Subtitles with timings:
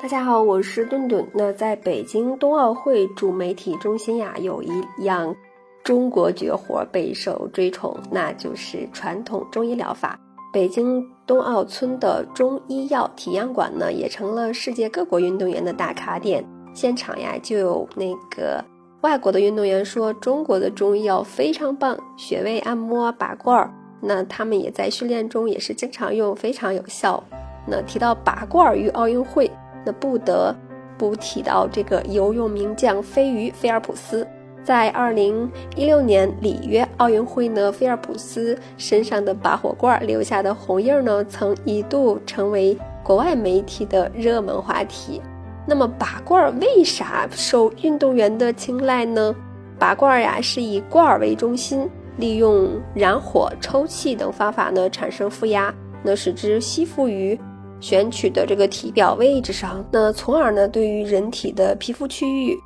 [0.00, 1.26] 大家好，我是顿顿。
[1.34, 5.34] 那在北京冬奥会主媒体中心呀，有一样
[5.82, 10.16] 中国绝活备受追崇，那就是传统中医疗法。
[10.52, 16.44] 北京冬奥村的中医药体验馆呢，也成了世界各国运动员的打卡点。
[16.72, 18.64] 现场呀，就有那个
[19.00, 27.20] 外国的运动员说，中国的中医药非常棒，穴位按摩、拔罐儿，那他们也在训练中也是经常用，非常有效。
[27.66, 29.50] 那提到拔罐儿与奥运会。
[29.88, 30.54] 那不得
[30.98, 34.26] 不提到这个游泳名将飞鱼菲尔普斯，
[34.62, 45.22] 在二零一六年里约奥运会呢，菲尔普斯身上的拔火罐留下的红印呢，曾一度成为国外媒体的热门话题。
[45.66, 49.34] 那么拔罐为啥受运动员的青睐呢？
[49.78, 57.38] 拔罐呀，是以罐为中心，利用燃火、抽气等方法呢，产生负压，那使之吸附于。
[57.80, 62.58] 选取的这个体表位置上，那从而呢，对于人体的皮肤区域、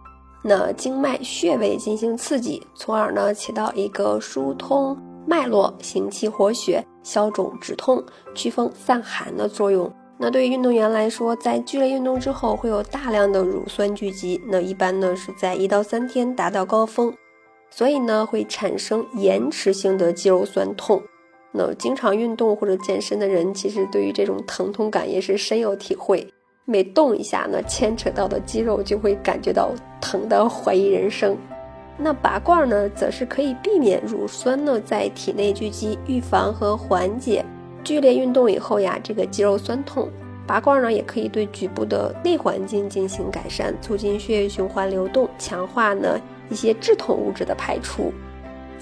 [0.42, 4.96] 那经脉穴位进行刺激，从而呢，起到一个疏通
[5.26, 8.02] 脉络、行气活血、消肿止痛、
[8.34, 9.92] 祛风散寒的作用。
[10.18, 17.12] 那对于运动员来说，在剧烈运动之后会有大量的乳酸聚集，那一般呢是在一到三天达到高峰，
[17.70, 21.02] 所以呢会产生延迟性的肌肉酸痛。
[21.52, 26.26] 那经常运动或者健身的人，其实对于这种疼痛感也是深有体会。
[26.64, 31.36] 每动一下，呢，牵扯到的肌肉就会感觉到疼的怀疑人生。
[31.98, 37.44] 那拔罐呢，则是可以避免乳酸呢在体内聚集，预防和缓解
[37.84, 40.08] 剧烈运动以后呀这个肌肉酸痛。
[40.46, 48.12] 拔罐呢，也可以对局部的内环境进行改善，促进血液循环流动，强化呢一些致痛物质的排出。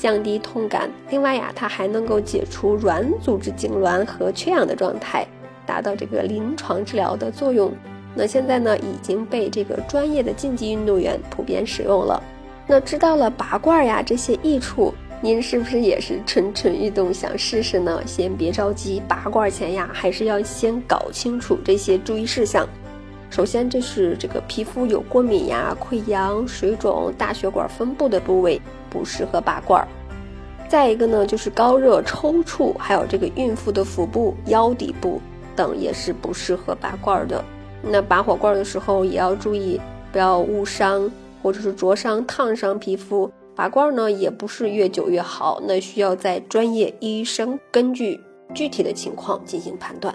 [0.00, 5.26] 降低痛感，另外呀，它还能够解除软组织痉挛和缺氧的状态，
[5.66, 7.70] 达到这个临床治疗的作用。
[8.14, 12.22] 那现在呢，已经被这个专业的竞技运动员普遍使用了。
[12.66, 18.00] 那知道了拔罐呀这些益处，您是不是也是蠢蠢欲动想试试呢？
[18.06, 22.66] 先别着急，拔罐前呀，还是要先搞清楚这些注意事项。
[23.28, 28.58] 首先，这是这个皮肤有过敏呀、溃疡、水肿、大血管分布的部位。
[28.90, 29.88] 不适合拔罐儿，
[30.68, 35.20] 再一个呢，就是高热、抽搐，还有这个孕妇的腹部、腰底部
[35.54, 37.44] 等也是不适合拔罐儿的。
[37.82, 39.80] 那拔火罐的时候也要注意，
[40.12, 41.10] 不要误伤
[41.42, 43.30] 或者是灼伤、烫伤皮肤。
[43.56, 48.20] 拔罐呢，也不是越久越好，那需要在专业医生根据
[48.54, 50.14] 具体的情况进行判断。